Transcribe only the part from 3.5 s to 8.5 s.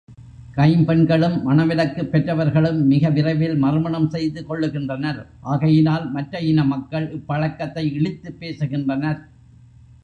மறுமணம் செய்து கொள்ளுகின்றனர், ஆகையினால் மற்ற இனமக்கள் இப்பழக்கத்தை இழித்துப்